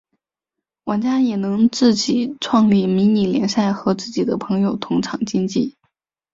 [0.85, 5.77] 玩家也能自己创立迷你联赛和自己的朋友同场竞技。